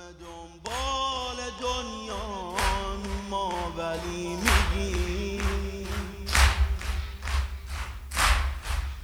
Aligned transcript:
همه 0.00 0.12
دنبال 0.12 1.36
دنیا 1.60 2.54
ما 3.30 3.52
ولی 3.76 4.36
میگی. 4.36 5.40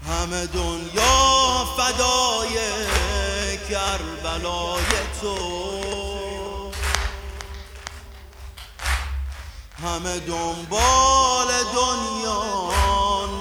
همه 0.09 0.46
دنیا 0.46 1.64
فدای 1.77 2.56
کربلای 3.71 4.93
تو. 5.20 5.36
همه 9.82 10.18
دنبال 10.18 11.48
دنیا 11.74 12.42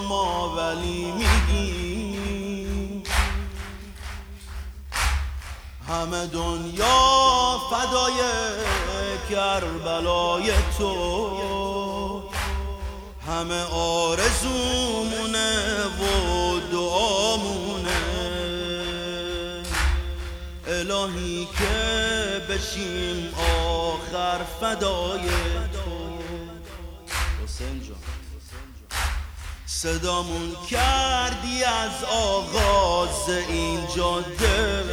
ما 0.09 0.55
ولی 0.55 1.11
میگیم 1.11 1.84
همه 5.87 6.27
دنیا 6.27 7.59
فدای 7.71 8.13
کربلای 9.29 10.51
تو. 10.77 12.23
همه 13.27 13.63
آرزومونه 13.73 15.51
و 15.85 16.59
دعامونه. 16.71 17.89
الهی 20.67 21.47
که 21.57 22.41
بشیم 22.49 23.33
آخر 23.67 24.41
فدای 24.61 25.29
تو. 25.73 25.95
صدامون 29.65 30.55
کردی 30.69 31.63
از 31.63 32.03
آغاز 32.03 33.29
این 33.29 33.87
جاده 33.95 34.83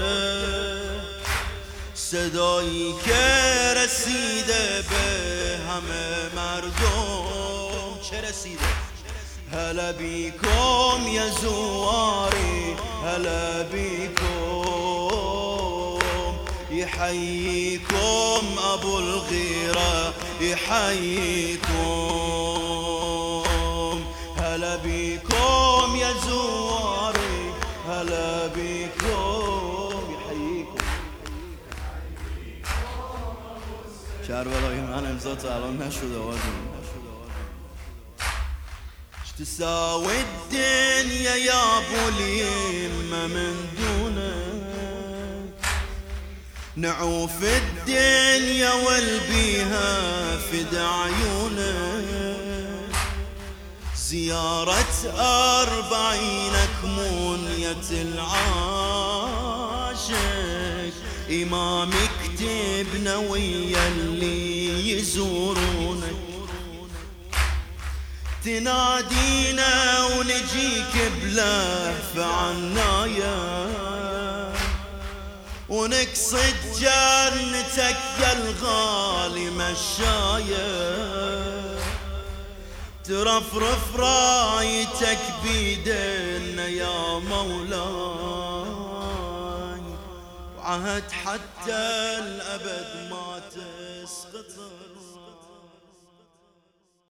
صدایی 2.12 2.94
که 3.04 3.24
رسیده 3.76 4.84
به 4.90 5.04
همه 5.68 6.34
مردم. 6.36 8.00
چه 8.10 8.20
رسیده؟ 8.20 8.64
هلا 9.52 9.92
بیکم 9.92 11.08
یا 11.08 11.30
زواری 11.30 12.76
هلا 13.04 13.62
بیکم 13.62 14.72
يحييكم 16.70 18.44
ابو 18.72 18.98
الغيره 18.98 20.14
يحييكم 20.40 21.72
هلا 24.38 24.76
بيكم 24.76 25.96
يا 25.96 26.12
زواري 26.26 27.52
هلا 27.88 28.46
بيكم 28.46 29.61
کربلای 34.28 34.80
من 34.80 35.06
امضا 35.06 35.32
الان 35.32 35.78
نشده 35.78 36.18
آقا 36.18 36.36
تساوي 39.38 40.20
الدنيا 40.20 41.34
يا 41.34 41.78
ابو 41.78 42.08
اليمه 42.08 43.26
من 43.26 43.54
دونك 43.78 44.62
نعوف 46.76 47.42
الدنيا 47.42 48.72
والبيها 48.72 50.36
فد 50.36 50.74
عيونك 50.74 52.02
زيارة 53.96 54.94
أربعينك 55.18 56.84
منية 56.84 57.90
العاشق 58.02 59.42
إمام 61.30 61.90
كتبنا 62.24 63.16
ويا 63.16 63.88
اللي 63.88 64.92
يزورونك 64.92 66.16
تنادينا 68.44 70.04
ونجيك 70.04 71.12
بلهف 71.22 72.18
عنايا 72.18 73.68
ونقصد 75.68 76.56
جنتك 76.80 77.96
يا 78.20 78.32
الغالي 78.32 79.50
مشايا 79.50 81.02
ترفرف 83.04 83.96
رايتك 83.96 85.18
بيدنا 85.44 86.66
يا 86.68 87.18
مولاي. 87.18 88.51
وعهد 90.72 91.10
حتى 91.10 92.18
الأبد 92.18 93.10
ما 93.10 93.40
تسقط 93.50 94.52